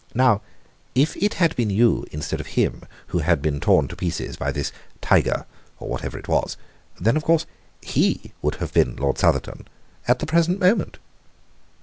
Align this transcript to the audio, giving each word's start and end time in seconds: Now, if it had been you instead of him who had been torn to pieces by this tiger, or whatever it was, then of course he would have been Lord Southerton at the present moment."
Now, 0.15 0.41
if 0.95 1.15
it 1.17 1.35
had 1.35 1.55
been 1.55 1.69
you 1.69 2.07
instead 2.11 2.39
of 2.39 2.47
him 2.47 2.81
who 3.09 3.19
had 3.19 3.39
been 3.39 3.59
torn 3.59 3.87
to 3.89 3.95
pieces 3.95 4.35
by 4.35 4.51
this 4.51 4.71
tiger, 4.99 5.45
or 5.79 5.87
whatever 5.89 6.17
it 6.17 6.27
was, 6.27 6.57
then 6.99 7.15
of 7.15 7.23
course 7.23 7.45
he 7.83 8.31
would 8.41 8.55
have 8.55 8.73
been 8.73 8.95
Lord 8.95 9.19
Southerton 9.19 9.67
at 10.07 10.17
the 10.17 10.25
present 10.25 10.59
moment." 10.59 10.97